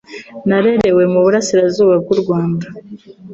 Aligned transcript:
Narerewe 0.47 1.03
mu 1.11 1.19
burasirazuba 1.25 1.93
bw’urwanda. 2.01 2.65